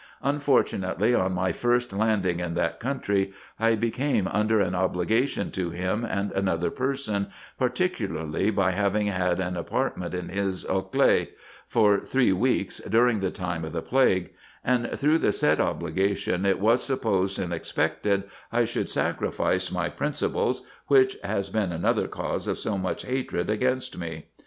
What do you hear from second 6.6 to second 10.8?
person, particularly by having had an apartment in his